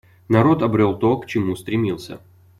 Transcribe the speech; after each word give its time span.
Народ 0.29 0.63
обрел 0.63 0.97
то, 0.97 1.15
к 1.19 1.27
чему 1.27 1.55
стремился. 1.55 2.21